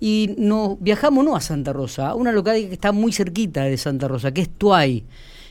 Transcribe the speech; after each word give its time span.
y 0.00 0.34
nos 0.38 0.80
viajamos 0.80 1.24
no 1.24 1.36
a 1.36 1.40
Santa 1.40 1.72
Rosa, 1.74 2.08
a 2.08 2.14
una 2.14 2.32
localidad 2.32 2.68
que 2.68 2.74
está 2.74 2.90
muy 2.90 3.12
cerquita 3.12 3.64
de 3.64 3.76
Santa 3.76 4.08
Rosa, 4.08 4.32
que 4.32 4.40
es 4.40 4.48
Tuay. 4.48 5.04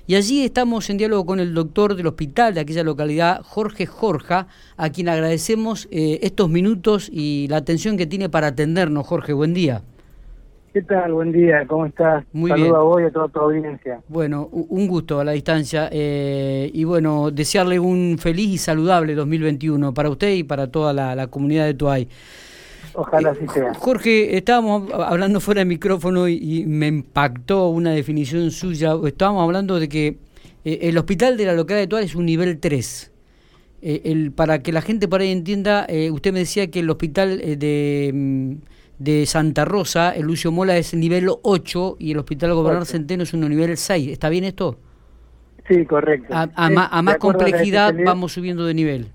Y 0.08 0.16
allí 0.16 0.44
estamos 0.44 0.90
en 0.90 0.98
diálogo 0.98 1.24
con 1.28 1.40
el 1.40 1.54
doctor 1.54 1.96
del 1.96 2.08
hospital 2.08 2.56
de 2.56 2.62
aquella 2.62 2.84
localidad, 2.84 3.44
Jorge 3.44 3.86
Jorja, 3.86 4.48
a 4.76 4.90
quien 4.90 5.08
agradecemos 5.08 5.88
eh, 5.92 6.18
estos 6.24 6.50
minutos 6.50 7.12
y 7.14 7.48
la 7.48 7.58
atención 7.58 7.96
que 7.96 8.08
tiene 8.08 8.28
para 8.28 8.48
atendernos. 8.48 9.06
Jorge, 9.06 9.34
buen 9.34 9.54
día. 9.54 9.84
¿Qué 10.74 10.82
tal? 10.82 11.14
Buen 11.14 11.32
día, 11.32 11.66
¿cómo 11.68 11.86
estás? 11.86 12.26
Muy 12.34 12.50
Saludo 12.50 12.66
bien. 12.66 12.76
a 12.76 12.80
vos 12.80 13.02
y 13.02 13.06
a 13.06 13.12
toda 13.12 13.28
tu 13.28 13.40
audiencia. 13.40 14.02
Bueno, 14.08 14.50
un 14.52 14.88
gusto 14.88 15.20
a 15.20 15.24
la 15.24 15.34
distancia 15.34 15.90
eh, 15.92 16.72
y 16.74 16.84
bueno, 16.86 17.30
desearle 17.30 17.80
un 17.80 18.18
feliz 18.20 18.50
y 18.50 18.58
saludable 18.58 19.14
2021 19.14 19.94
para 19.94 20.10
usted 20.10 20.34
y 20.34 20.44
para 20.44 20.72
toda 20.72 20.92
la, 20.92 21.16
la 21.16 21.28
comunidad 21.28 21.66
de 21.66 21.76
Tuay. 21.76 22.08
Ojalá 22.94 23.32
así 23.32 23.48
sea. 23.54 23.74
Jorge, 23.76 24.36
estábamos 24.38 24.92
hablando 24.94 25.40
fuera 25.40 25.60
de 25.60 25.66
micrófono 25.66 26.28
y, 26.28 26.36
y 26.62 26.66
me 26.66 26.88
impactó 26.88 27.70
una 27.70 27.92
definición 27.92 28.52
suya. 28.52 28.94
Estábamos 29.06 29.44
hablando 29.44 29.80
de 29.80 29.88
que 29.90 30.18
eh, 30.66 30.80
el 30.84 30.98
hospital 30.98 31.38
de 31.38 31.46
la 31.46 31.54
localidad 31.54 31.84
de 31.84 31.88
Tuay 31.88 32.06
es 32.06 32.16
un 32.16 32.26
nivel 32.26 32.60
3. 32.60 33.12
Eh, 33.82 34.02
el, 34.06 34.32
para 34.32 34.62
que 34.62 34.72
la 34.74 34.82
gente 34.82 35.08
por 35.08 35.22
ahí 35.22 35.32
entienda, 35.32 35.86
eh, 35.88 36.12
usted 36.12 36.34
me 36.34 36.40
decía 36.40 36.70
que 36.70 36.80
el 36.80 36.90
hospital 36.90 37.40
eh, 37.42 37.56
de, 37.56 38.12
mm, 38.14 38.54
de 38.98 39.26
Santa 39.26 39.64
Rosa, 39.66 40.12
el 40.12 40.24
Lucio 40.26 40.52
Mola, 40.52 40.76
es 40.78 40.94
nivel 40.94 41.30
8 41.44 41.96
y 42.00 42.12
el 42.12 42.18
hospital 42.18 42.54
Gobernador 42.54 42.84
Ocho. 42.84 42.92
Centeno 42.92 43.24
es 43.24 43.34
un 43.34 43.48
nivel 43.48 43.78
6. 43.78 44.10
¿Está 44.10 44.30
bien 44.30 44.44
esto? 44.44 44.78
Sí, 45.68 45.86
correcto. 45.86 46.34
A, 46.34 46.50
a 46.56 46.68
Sí, 46.68 46.74
ma- 46.74 46.90
a 46.92 46.98
de 46.98 47.04
más 47.04 47.16
a 47.16 47.20
complejidad 47.20 47.94
vamos 48.04 48.34
subiendo 48.34 48.66
de 48.66 48.74
nivel. 48.74 49.08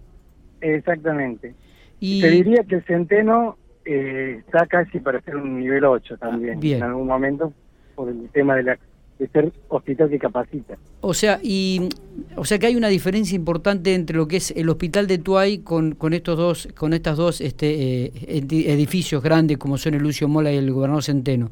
Exactamente. 0.61 1.55
Y 2.01 2.21
Te 2.21 2.31
diría 2.31 2.65
que 2.65 2.77
el 2.77 2.85
centeno 2.85 3.57
eh, 3.85 4.37
está 4.47 4.67
casi 4.67 4.99
para 5.01 5.21
ser 5.23 5.37
un 5.37 5.59
nivel 5.61 5.85
8 5.85 6.17
también, 6.19 6.59
bien. 6.61 6.79
en 6.79 6.83
algún 6.85 7.07
momento, 7.07 7.53
por 7.95 8.09
el 8.09 8.29
tema 8.31 8.57
de, 8.57 8.63
la, 8.65 8.79
de 9.19 9.29
ser 9.29 9.53
hospital 9.69 10.09
que 10.11 10.19
capacita. 10.19 10.77
O 11.01 11.13
sea, 11.15 11.39
y 11.43 11.89
o 12.37 12.45
sea 12.45 12.59
que 12.59 12.67
hay 12.67 12.77
una 12.77 12.89
diferencia 12.89 13.37
importante 13.37 13.95
entre 13.95 14.17
lo 14.17 14.27
que 14.27 14.37
es 14.39 14.51
el 14.57 14.69
hospital 14.71 15.07
de 15.07 15.19
Tuay 15.19 15.59
con, 15.59 15.95
con 15.95 16.13
estos 16.15 16.37
dos, 16.39 16.69
con 16.77 16.93
estas 16.95 17.17
dos 17.17 17.41
este, 17.41 18.07
eh, 18.07 18.13
edi- 18.29 18.67
edificios 18.69 19.23
grandes 19.23 19.59
como 19.59 19.77
son 19.79 19.95
el 19.95 20.03
Lucio 20.03 20.29
Mola 20.29 20.51
y 20.53 20.57
el 20.57 20.73
Gobernador 20.73 21.03
Centeno. 21.03 21.51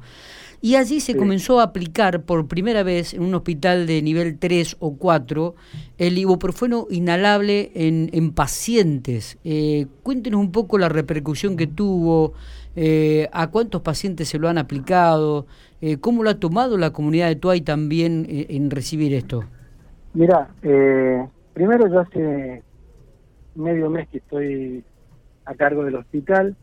Y 0.64 0.76
allí 0.76 1.00
se 1.00 1.12
Sí. 1.12 1.18
comenzó 1.18 1.58
a 1.60 1.64
aplicar 1.64 2.22
por 2.22 2.46
primera 2.46 2.84
vez 2.84 3.14
en 3.14 3.22
un 3.24 3.34
hospital 3.34 3.86
de 3.86 4.00
nivel 4.00 4.38
3 4.38 4.76
o 4.78 4.96
4 4.96 5.56
el 5.98 6.16
ibuprofeno 6.18 6.86
inhalable 6.88 7.72
en, 7.74 8.08
en 8.12 8.32
pacientes. 8.32 9.38
Eh, 9.44 9.88
cuéntenos 10.04 10.40
un 10.40 10.52
poco 10.52 10.78
la 10.78 10.88
repercusión 10.88 11.56
que 11.56 11.66
tuvo, 11.66 12.34
eh, 12.76 13.28
a 13.32 13.50
cuántos 13.50 13.82
pacientes 13.82 14.28
se 14.28 14.38
lo 14.38 14.48
han 14.48 14.56
aplicado, 14.56 15.46
eh, 15.80 15.96
cómo 15.98 16.22
lo 16.22 16.30
ha 16.30 16.38
tomado 16.38 16.78
la 16.78 16.92
comunidad 16.92 17.26
de 17.28 17.36
Tuay 17.36 17.62
también 17.62 18.24
en 18.28 18.70
recibir 18.70 19.12
esto. 19.14 19.50
Mira, 20.14 20.48
eh, 20.62 21.26
primero 21.54 21.88
yo 21.88 22.00
hace 22.00 22.62
medio 23.56 23.90
mes 23.90 24.08
que 24.08 24.18
estoy 24.18 24.84
a 25.44 25.54
cargo 25.54 25.84
del 25.84 25.96
hospital. 25.96 26.56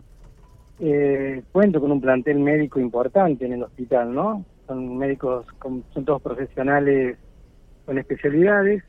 Eh, 0.79 1.41
cuento 1.51 1.81
con 1.81 1.91
un 1.91 1.99
plantel 1.99 2.39
médico 2.39 2.79
importante 2.79 3.45
en 3.45 3.53
el 3.53 3.63
hospital, 3.63 4.13
¿no? 4.13 4.45
Son 4.67 4.97
médicos, 4.97 5.45
con- 5.59 5.83
son 5.93 6.05
todos 6.05 6.21
profesionales 6.21 7.17
con 7.85 7.97
especialidades 7.97 8.83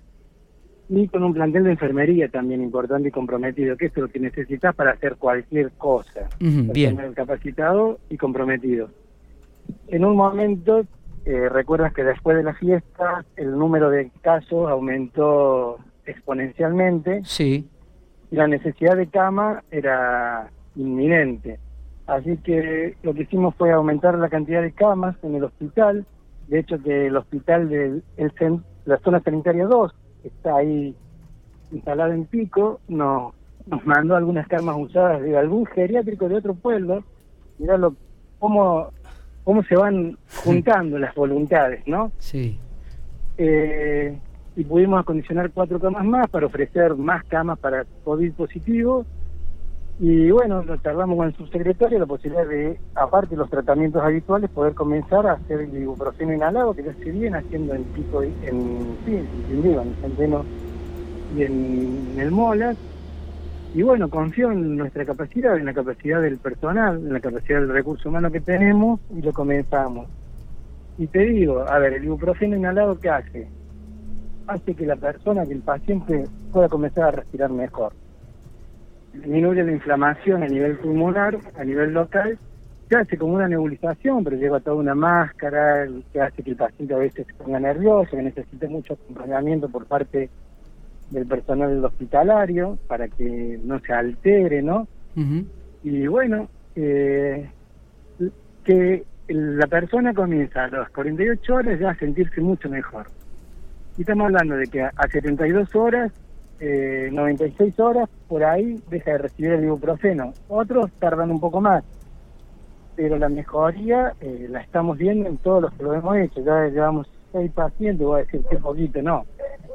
y 0.89 1.09
con 1.09 1.23
un 1.25 1.33
plantel 1.33 1.65
de 1.65 1.71
enfermería 1.73 2.29
también 2.29 2.63
importante 2.63 3.09
y 3.09 3.13
comprometido, 3.13 3.77
que 3.77 3.87
es 3.87 3.97
lo 3.97 4.09
que 4.09 4.21
necesitas 4.21 4.75
para 4.75 4.93
hacer 4.93 5.17
cualquier 5.17 5.71
cosa. 5.73 6.29
Ujú, 6.41 6.73
bien. 6.73 6.97
Personal 6.97 7.15
capacitado 7.15 7.99
y 8.09 8.17
comprometido. 8.17 8.91
En 9.89 10.05
un 10.05 10.17
momento, 10.17 10.85
eh, 11.25 11.49
recuerdas 11.49 11.93
que 11.93 12.05
después 12.05 12.37
de 12.37 12.43
la 12.45 12.55
fiesta 12.55 13.25
el 13.37 13.51
número 13.59 13.91
de 13.91 14.11
casos 14.21 14.69
aumentó 14.71 15.79
exponencialmente 16.07 17.23
Sí, 17.25 17.69
y 18.31 18.37
la 18.37 18.47
necesidad 18.47 18.97
de 18.97 19.07
cama 19.09 19.63
era 19.71 20.51
inminente. 20.77 21.59
Así 22.11 22.37
que 22.39 22.97
lo 23.05 23.15
que 23.15 23.23
hicimos 23.23 23.55
fue 23.55 23.71
aumentar 23.71 24.19
la 24.19 24.29
cantidad 24.29 24.61
de 24.63 24.73
camas 24.73 25.15
en 25.23 25.37
el 25.37 25.45
hospital. 25.45 26.05
De 26.49 26.59
hecho, 26.59 26.83
que 26.83 27.07
el 27.07 27.17
hospital 27.17 27.69
de 27.69 28.03
la 28.85 28.99
zona 28.99 29.21
sanitaria 29.21 29.67
2 29.67 29.95
que 30.21 30.29
está 30.29 30.57
ahí 30.57 30.97
instalado 31.71 32.13
en 32.13 32.25
Pico, 32.25 32.81
nos, 32.89 33.33
nos 33.67 33.87
mandó 33.87 34.17
algunas 34.17 34.49
camas 34.49 34.75
usadas 34.77 35.23
de 35.23 35.39
algún 35.39 35.65
geriátrico 35.67 36.29
de 36.29 36.35
otro 36.35 36.55
pueblo. 36.55 37.05
Mirá 37.59 37.79
lo, 37.79 37.95
cómo, 38.41 38.89
cómo 39.45 39.63
se 39.63 39.77
van 39.77 40.19
juntando 40.45 40.99
las 40.99 41.15
voluntades, 41.15 41.87
¿no? 41.87 42.11
sí. 42.19 42.59
Eh, 43.39 44.19
y 44.57 44.65
pudimos 44.65 45.01
acondicionar 45.01 45.51
cuatro 45.53 45.79
camas 45.79 46.05
más 46.05 46.29
para 46.29 46.47
ofrecer 46.47 46.97
más 46.97 47.25
camas 47.25 47.59
para 47.61 47.87
COVID 48.05 48.33
positivo. 48.33 49.07
Y 50.03 50.31
bueno, 50.31 50.63
lo 50.63 50.79
charlamos 50.79 51.19
con 51.19 51.27
el 51.29 51.35
subsecretario 51.37 51.99
la 51.99 52.07
posibilidad 52.07 52.47
de, 52.49 52.81
aparte 52.95 53.35
de 53.35 53.37
los 53.37 53.51
tratamientos 53.51 54.03
habituales, 54.03 54.51
poder 54.51 54.73
comenzar 54.75 55.27
a 55.27 55.35
hacer 55.35 55.61
el 55.61 55.77
ibuprofeno 55.77 56.33
inhalado, 56.33 56.75
que 56.75 56.85
ya 56.85 56.95
se 56.95 57.11
viene 57.11 57.37
haciendo 57.37 57.75
en 57.75 57.85
Pico, 57.85 58.25
y- 58.25 58.35
en, 58.41 58.99
sí, 59.05 59.13
en 59.15 59.45
Quindío, 59.45 59.83
en 59.83 59.95
Centeno 59.97 60.47
y 61.29 61.43
en, 61.43 62.13
en 62.13 62.19
el 62.19 62.31
Molas. 62.31 62.79
Y 63.75 63.83
bueno, 63.83 64.09
confío 64.09 64.51
en 64.51 64.79
nuestra 64.79 65.05
capacidad, 65.05 65.59
en 65.59 65.67
la 65.67 65.75
capacidad 65.75 66.23
del 66.23 66.39
personal, 66.39 66.97
en 66.97 67.13
la 67.13 67.21
capacidad 67.21 67.61
del 67.61 67.69
recurso 67.69 68.09
humano 68.09 68.31
que 68.33 68.41
tenemos 68.41 69.01
y 69.11 69.21
lo 69.21 69.35
comenzamos. 69.35 70.09
Y 70.97 71.09
te 71.09 71.21
digo, 71.27 71.61
a 71.69 71.79
ver, 71.79 71.93
el 71.93 72.05
ibuprofeno 72.05 72.57
inhalado, 72.57 72.99
¿qué 72.99 73.11
hace? 73.11 73.51
Hace 74.47 74.75
que 74.75 74.87
la 74.87 74.97
persona, 74.97 75.47
que 75.47 75.53
el 75.53 75.63
paciente 75.63 76.27
pueda 76.51 76.71
comenzar 76.71 77.05
a 77.05 77.11
respirar 77.13 77.51
mejor. 77.51 77.93
Disminuye 79.13 79.65
la 79.65 79.73
inflamación 79.73 80.43
a 80.43 80.47
nivel 80.47 80.79
pulmonar, 80.79 81.39
a 81.59 81.65
nivel 81.65 81.93
local, 81.93 82.39
se 82.89 82.97
hace 82.97 83.17
como 83.17 83.35
una 83.35 83.49
nebulización, 83.49 84.25
pero 84.25 84.37
lleva 84.37 84.61
toda 84.61 84.77
una 84.77 84.95
máscara, 84.95 85.87
que 86.13 86.21
hace 86.21 86.43
que 86.43 86.51
el 86.51 86.57
paciente 86.57 86.95
a 86.95 86.99
veces 86.99 87.27
se 87.27 87.35
ponga 87.35 87.61
nervioso, 87.61 88.17
que 88.17 88.23
necesite 88.23 88.69
mucho 88.69 88.95
acompañamiento 88.95 89.69
por 89.69 89.87
parte 89.87 90.29
del 91.11 91.27
personal 91.27 91.85
hospitalario 91.85 92.79
para 92.89 93.07
que 93.09 93.61
no 93.63 93.79
se 93.81 93.93
altere, 93.93 94.63
¿no? 94.63 94.89
Y 95.83 96.07
bueno, 96.07 96.49
eh, 96.75 97.49
que 98.65 99.05
la 99.29 99.67
persona 99.67 100.13
comienza 100.13 100.65
a 100.65 100.69
las 100.69 100.91
48 100.91 101.55
horas 101.55 101.79
ya 101.79 101.91
a 101.91 101.95
sentirse 101.97 102.41
mucho 102.41 102.69
mejor. 102.69 103.07
Y 103.97 104.03
estamos 104.03 104.27
hablando 104.27 104.57
de 104.57 104.67
que 104.67 104.83
a 104.83 105.09
72 105.11 105.75
horas, 105.77 106.13
eh, 106.61 107.09
96 107.13 107.79
horas, 107.81 108.09
por 108.29 108.45
ahí 108.45 108.79
deja 108.91 109.13
de 109.13 109.19
recibir 109.19 109.53
el 109.53 109.65
ibuprofeno. 109.65 110.33
Otros 110.49 110.91
tardan 110.99 111.31
un 111.31 111.41
poco 111.41 111.61
más. 111.61 111.83
Pero 112.97 113.17
la 113.19 113.29
mejoría 113.29 114.13
eh, 114.21 114.47
la 114.51 114.61
estamos 114.61 114.99
viendo 114.99 115.29
en 115.29 115.39
todos 115.39 115.63
los 115.63 115.73
que 115.75 115.83
lo 115.85 115.95
hemos 115.95 116.17
hecho. 116.19 116.45
Ya 116.45 116.67
llevamos 116.69 117.09
seis 117.33 117.51
pacientes, 117.53 118.07
voy 118.07 118.21
a 118.21 118.25
decir 118.25 118.43
que 118.51 118.57
poquito, 118.59 119.01
no. 119.03 119.25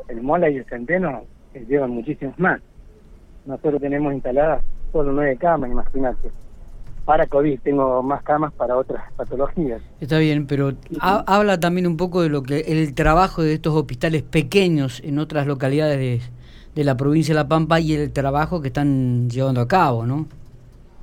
El 0.07 0.21
mola 0.21 0.49
y 0.49 0.57
el 0.57 0.65
centeno 0.65 1.23
eh, 1.53 1.65
llevan 1.67 1.91
muchísimos 1.91 2.37
más. 2.37 2.61
Nosotros 3.45 3.81
tenemos 3.81 4.13
instaladas 4.13 4.63
solo 4.91 5.11
nueve 5.11 5.37
camas, 5.37 5.71
imagínate. 5.71 6.29
Para 7.05 7.27
COVID 7.27 7.59
tengo 7.61 8.01
más 8.01 8.23
camas 8.23 8.51
para 8.53 8.75
otras 8.75 9.03
patologías. 9.15 9.81
Está 10.01 10.17
bien, 10.17 10.47
pero 10.47 10.73
ha- 10.99 11.23
habla 11.27 11.59
también 11.59 11.85
un 11.85 11.97
poco 11.97 12.21
de 12.23 12.29
lo 12.29 12.41
que 12.43 12.59
el 12.61 12.93
trabajo 12.95 13.43
de 13.43 13.53
estos 13.53 13.75
hospitales 13.75 14.23
pequeños 14.23 15.01
en 15.03 15.19
otras 15.19 15.45
localidades 15.45 16.31
de, 16.75 16.83
la 16.83 16.95
provincia 16.97 17.33
de 17.33 17.41
La 17.41 17.47
Pampa 17.47 17.79
y 17.79 17.93
el 17.93 18.11
trabajo 18.11 18.61
que 18.61 18.67
están 18.67 19.29
llevando 19.29 19.61
a 19.61 19.67
cabo, 19.67 20.05
¿no? 20.05 20.27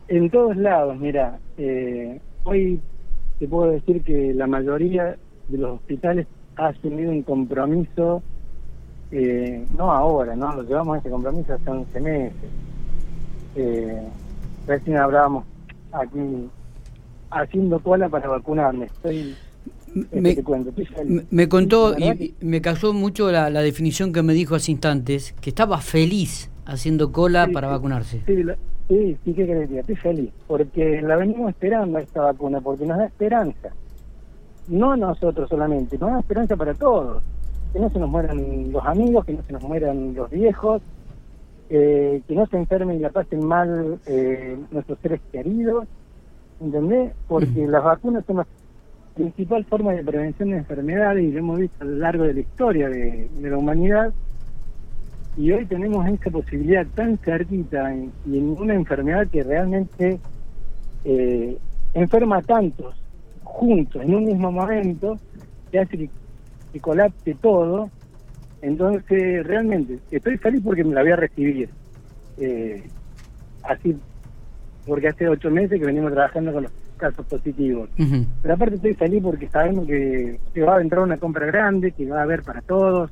En 0.09 0.31
todos 0.31 0.57
lados, 0.57 0.99
mira, 0.99 1.39
eh, 1.57 2.21
hoy 2.45 2.81
te 3.39 3.49
puedo 3.49 3.73
decir 3.73 4.03
que 4.03 4.35
la 4.35 4.47
mayoría 4.47 5.17
de 5.49 5.59
los 5.59 5.77
hospitales 5.77 6.27
ha 6.57 6.69
asumido 6.69 7.11
un 7.11 7.23
compromiso, 7.23 8.23
eh, 9.11 9.65
no 9.77 9.91
ahora, 9.91 10.37
¿no? 10.37 10.55
Lo 10.55 10.63
llevamos 10.63 10.95
a 10.95 10.99
este 10.99 11.11
compromiso 11.11 11.55
hace 11.55 11.71
11 11.71 12.01
meses. 12.01 12.51
Eh, 13.57 14.03
recién 14.67 14.97
hablábamos 14.97 15.45
aquí 15.93 16.49
haciendo 17.31 17.81
cola 17.81 18.09
para 18.09 18.29
vacunarme. 18.29 18.87
Estoy, 18.87 19.35
Me, 20.13 20.35
te 20.35 20.43
cuento, 20.43 20.71
estoy 20.71 20.87
feliz. 20.87 21.25
me- 21.31 21.49
contó 21.49 21.95
y 21.99 22.35
me 22.41 22.61
causó 22.61 22.93
mucho 22.93 23.31
la, 23.31 23.51
la 23.51 23.61
definición 23.61 24.13
que 24.13 24.23
me 24.23 24.33
dijo 24.33 24.55
hace 24.55 24.73
instantes, 24.73 25.33
que 25.41 25.51
estaba 25.51 25.79
feliz 25.81 26.51
haciendo 26.65 27.13
cola 27.13 27.47
Sí, 27.47 27.53
para 27.53 27.69
sí. 27.69 27.73
vacunarse. 27.73 28.23
Sí, 28.27 28.43
la- 28.43 28.57
sí, 28.89 29.17
sí, 29.25 29.33
¿qué 29.35 29.45
decir? 29.47 29.79
Estoy 29.79 29.97
feliz, 29.97 30.31
porque 30.47 31.03
la 31.03 31.17
venimos 31.17 31.51
esperando 31.51 31.99
esta 31.99 32.23
vacuna, 32.23 32.61
porque 32.61 32.87
nos 32.87 32.99
da 32.99 33.07
esperanza. 33.07 33.71
No 34.69 34.97
nosotros 34.97 35.49
solamente, 35.49 35.99
nos 35.99 36.13
da 36.13 36.21
esperanza 36.21 36.57
para 36.57 36.73
todos. 36.75 37.23
Que 37.73 37.81
no 37.81 37.91
se 37.91 37.99
nos 37.99 38.09
mueran 38.09 38.71
los 38.73 38.85
amigos, 38.85 39.25
que 39.25 39.33
no 39.33 39.43
se 39.43 39.53
nos 39.53 39.63
mueran 39.63 40.15
los 40.15 40.31
viejos, 40.31 40.83
eh, 41.71 42.23
que 42.29 42.35
no 42.35 42.47
se 42.47 42.57
enfermen 42.59 42.97
y 42.97 43.01
la 43.01 43.11
pasen 43.11 43.45
mal 43.47 43.99
eh, 44.07 44.57
nuestros 44.71 44.99
seres 45.01 45.21
queridos. 45.33 45.87
¿entendés? 46.61 47.13
Porque 47.27 47.67
las 47.67 47.83
vacunas 47.83 48.25
son 48.27 48.37
la 48.37 48.47
principal 49.15 49.65
forma 49.65 49.93
de 49.93 50.05
prevención 50.05 50.51
de 50.51 50.59
enfermedades 50.59 51.25
y 51.25 51.33
lo 51.33 51.39
hemos 51.39 51.59
visto 51.61 51.77
a 51.81 51.85
lo 51.85 51.97
largo 51.97 52.25
de 52.25 52.35
la 52.35 52.41
historia 52.41 52.89
de, 52.89 53.29
la 53.41 53.59
humanidad. 53.59 54.13
Y 55.37 55.51
hoy 55.51 55.65
tenemos 55.67 56.07
esta 56.09 56.31
posibilidad 56.31 56.87
tan 56.95 57.19
cerquita 57.19 57.95
y 57.95 58.39
en 58.39 58.51
una 58.51 58.75
enfermedad 58.75 59.27
que 59.29 59.43
realmente 59.43 60.19
eh, 61.05 61.57
enferma 61.95 62.39
a 62.39 62.43
tantos 62.43 62.95
juntos 63.43 64.03
en 64.03 64.15
un 64.15 64.25
mismo 64.25 64.53
momento, 64.53 65.19
que 65.71 65.79
hace 65.79 65.97
que, 65.97 66.11
que 66.73 66.81
colapse 66.81 67.35
todo. 67.41 67.91
Entonces, 68.61 69.47
realmente, 69.47 69.99
estoy 70.11 70.37
feliz 70.37 70.63
porque 70.63 70.85
me 70.85 70.95
la 70.95 71.03
voy 71.03 71.13
a 71.13 71.17
recibir. 71.17 71.69
Eh, 72.39 72.83
así, 73.65 73.97
porque 74.87 75.09
hace 75.09 75.29
ocho 75.29 75.51
meses 75.51 75.79
que 75.79 75.87
venimos 75.87 76.13
trabajando 76.13 76.53
con 76.53 76.65
los 76.65 76.73
casos 77.03 77.27
positivos. 77.27 77.89
Pero 77.97 78.55
aparte 78.55 78.77
estoy 78.77 78.95
feliz 78.95 79.23
porque 79.23 79.49
sabemos 79.49 79.87
que, 79.87 80.39
va 80.61 80.77
a 80.77 80.81
entrar 80.81 81.03
una 81.03 81.17
compra 81.17 81.47
grande, 81.47 81.91
que 81.91 82.07
va 82.07 82.21
a 82.21 82.23
haber 82.23 82.43
para 82.43 82.63
todos. 82.63 83.11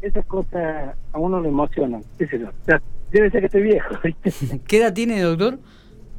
Esas 0.00 0.24
cosas 0.24 0.96
a 1.12 1.18
uno 1.18 1.42
le 1.42 1.50
emocionan, 1.50 2.02
debe 2.18 3.30
ser 3.30 3.40
que 3.40 3.46
estoy 3.46 3.62
viejo. 3.62 3.94
¿Qué 4.66 4.78
edad 4.78 4.94
tiene, 4.94 5.20
doctor? 5.20 5.58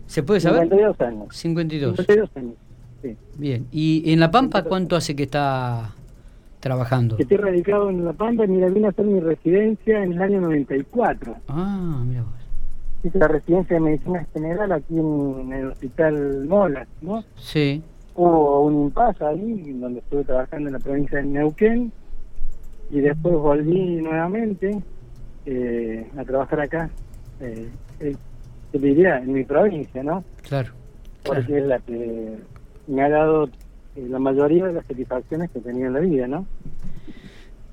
¿Se 0.05 0.21
puede 0.21 0.39
saber? 0.39 0.69
52 0.69 1.01
años. 1.01 1.35
52. 1.35 1.95
52 1.97 2.29
años, 2.35 2.55
sí. 3.01 3.17
Bien. 3.39 3.65
¿Y 3.71 4.13
en 4.13 4.19
La 4.19 4.29
Pampa 4.29 4.63
cuánto 4.63 4.95
hace 4.95 5.15
que 5.15 5.23
está 5.23 5.95
trabajando? 6.59 7.17
Estoy 7.17 7.37
radicado 7.37 7.89
en 7.89 8.05
La 8.05 8.13
Pampa, 8.13 8.45
mira, 8.45 8.69
vine 8.69 8.85
a 8.85 8.89
hacer 8.91 9.05
mi 9.05 9.19
residencia 9.19 10.03
en 10.03 10.13
el 10.13 10.21
año 10.21 10.41
94. 10.41 11.37
Ah, 11.47 12.03
mira 12.05 12.23
la 13.13 13.27
residencia 13.27 13.75
de 13.75 13.79
medicina 13.79 14.25
general 14.33 14.71
aquí 14.71 14.97
en, 14.97 15.53
el 15.53 15.67
hospital 15.67 16.45
Mola, 16.45 16.87
¿no? 17.01 17.23
Sí. 17.35 17.83
Hubo 18.15 18.65
un 18.65 18.83
impasse 18.83 19.23
ahí, 19.25 19.73
donde 19.73 19.99
estuve 19.99 20.23
trabajando 20.23 20.67
en 20.67 20.73
la 20.73 20.79
provincia 20.79 21.17
de 21.17 21.25
Neuquén, 21.25 21.91
y 22.89 22.99
después 22.99 23.35
volví 23.35 24.01
nuevamente 24.01 24.81
eh, 25.45 26.07
a 26.17 26.23
trabajar 26.23 26.61
acá. 26.61 26.89
Eh, 27.39 27.69
eh, 27.99 28.15
diría 28.73 29.17
en 29.17 29.33
mi 29.33 29.43
provincia, 29.43 30.03
¿no? 30.03 30.23
Claro. 30.47 30.71
Porque 31.23 31.57
es 31.57 31.65
la 31.65 31.79
que 31.79 32.37
me 32.87 33.03
ha 33.03 33.09
dado 33.09 33.49
eh, 33.95 34.07
la 34.09 34.19
mayoría 34.19 34.67
de 34.67 34.73
las 34.73 34.85
satisfacciones 34.85 35.49
que 35.51 35.59
tenía 35.59 35.87
en 35.87 35.93
la 35.93 35.99
vida, 35.99 36.27
¿no? 36.27 36.45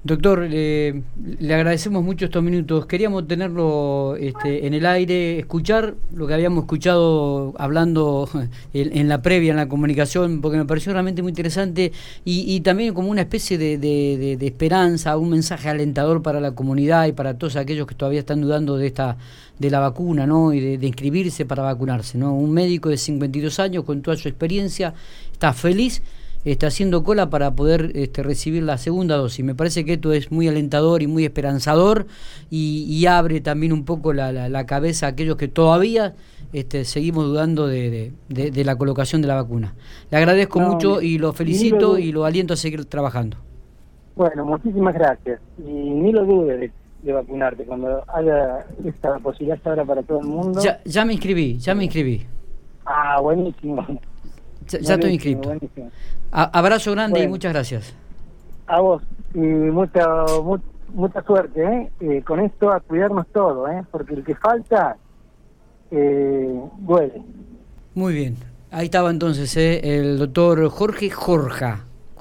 Doctor, 0.09 0.49
le 0.49 1.55
agradecemos 1.55 2.03
mucho 2.03 2.25
estos 2.25 2.43
minutos. 2.43 2.87
Queríamos 2.87 3.29
tenerlo 3.29 4.17
este, 4.17 4.67
en 4.67 4.73
el 4.73 4.87
aire, 4.87 5.39
escuchar 5.39 5.97
lo 6.15 6.27
que 6.27 6.33
habíamos 6.33 6.65
escuchado 6.65 7.53
hablando 7.59 8.27
en, 8.73 9.07
la 9.07 9.21
previa, 9.21 9.51
en 9.51 9.59
la 9.59 9.69
comunicación, 9.69 10.41
porque 10.41 10.57
me 10.57 10.65
pareció 10.65 10.95
realmente 10.95 11.21
muy 11.21 11.29
interesante 11.29 11.93
y, 12.25 12.59
también 12.61 12.95
como 12.95 13.11
una 13.11 13.21
especie 13.21 13.59
de, 13.59 14.39
esperanza, 14.41 15.19
un 15.19 15.29
mensaje 15.29 15.69
alentador 15.69 16.23
para 16.23 16.41
la 16.41 16.53
comunidad 16.53 17.07
y 17.07 17.13
para 17.13 17.37
todos 17.37 17.57
aquellos 17.57 17.87
que 17.87 17.95
todavía 17.95 18.21
están 18.21 18.41
dudando 18.41 18.79
de 18.79 18.87
esta 18.87 19.19
de 19.59 19.69
la 19.69 19.81
vacuna 19.81 20.27
¿no? 20.27 20.55
y 20.55 20.79
de, 20.79 20.87
inscribirse 20.87 21.45
para 21.45 21.63
vacunarse. 21.65 22.17
Un 22.17 22.51
médico 22.51 22.89
de 22.89 22.97
52 22.97 23.61
años 23.61 23.85
con 23.85 24.01
toda 24.01 24.17
su 24.17 24.27
experiencia 24.29 24.95
está 25.33 25.53
feliz 25.53 26.01
está 26.53 26.69
haciendo 26.69 27.03
cola 27.05 27.31
para 27.31 27.53
poder 27.55 27.93
este, 27.95 28.23
recibir 28.23 28.63
la 28.63 28.79
segunda 28.79 29.17
dosis. 29.17 29.45
Me 29.45 29.55
parece 29.55 29.85
que 29.85 29.95
esto 29.95 30.13
es 30.13 30.31
muy 30.31 30.49
alentador 30.49 31.03
y 31.03 31.07
muy 31.07 31.25
esperanzador 31.25 32.07
y, 32.51 33.07
abre 33.07 33.41
también 33.41 33.73
un 33.73 33.85
poco 33.85 34.13
la, 34.13 34.33
la, 34.33 34.67
cabeza 34.67 35.07
a 35.07 35.09
aquellos 35.11 35.37
que 35.37 35.49
todavía 35.49 36.15
este, 36.53 36.85
seguimos 36.85 37.25
dudando 37.25 37.67
de, 37.67 38.13
la 38.29 38.77
colocación 38.77 39.23
de 39.23 39.29
la 39.29 39.35
vacuna. 39.35 39.75
Le 40.11 40.19
agradezco 40.19 40.61
mucho 40.61 41.01
y 41.03 41.19
lo 41.19 41.33
felicito 41.33 41.99
y 41.99 42.13
lo 42.13 42.25
aliento 42.25 42.55
a 42.55 42.57
seguir 42.57 42.85
trabajando. 42.85 43.37
Bueno, 44.17 44.45
muchísimas 44.45 44.95
gracias. 44.95 45.41
Y 45.59 45.71
ni 45.71 46.13
lo 46.13 46.25
dude 46.25 46.73
de, 47.03 47.13
vacunarte 47.13 47.65
cuando 47.65 48.03
haya 48.09 48.67
esta 48.85 49.19
posibilidad 49.21 49.59
ahora 49.65 49.85
para 49.85 50.03
todo 50.03 50.21
el 50.21 50.27
mundo. 50.27 50.61
Ya, 50.61 50.81
ya 50.85 51.05
me 51.05 51.15
inscribí, 51.15 51.57
ya 51.59 51.75
me 51.75 51.85
inscribí. 51.85 52.27
Ah, 52.85 53.21
buenísimo. 53.21 53.87
Ya, 54.69 54.95
estoy 54.95 55.13
inscrito. 55.13 55.55
abrazo 56.31 56.93
grande 56.93 57.23
y 57.23 57.29
muchas 57.29 57.53
gracias. 57.53 57.95
A 58.67 58.81
vos, 58.81 59.03
y 59.35 59.39
mucha, 59.39 60.07
mucha 60.93 61.23
suerte, 61.23 61.63
¿eh? 61.63 61.91
¿eh? 62.01 62.23
Con 62.23 62.41
esto 62.41 62.71
a 62.71 62.81
cuidarnos 62.81 63.27
todo, 63.29 63.69
¿eh? 63.69 63.83
Porque 63.91 64.15
el 64.15 64.25
que 64.25 64.35
falta, 64.35 64.97
eh, 65.91 66.61
duele. 66.79 67.23
Muy 67.95 68.15
bien. 68.15 68.37
Ahí 68.71 68.85
estaba 68.85 69.11
entonces 69.11 69.57
¿eh? 69.57 69.81
el 69.99 70.19
doctor 70.19 70.69
Jorge 70.69 71.11
Jorja. 71.11 71.88